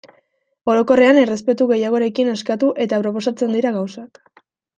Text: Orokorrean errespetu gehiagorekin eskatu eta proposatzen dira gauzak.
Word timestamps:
Orokorrean 0.73 1.19
errespetu 1.23 1.67
gehiagorekin 1.73 2.33
eskatu 2.33 2.71
eta 2.87 3.01
proposatzen 3.05 3.55
dira 3.59 3.75
gauzak. 3.79 4.25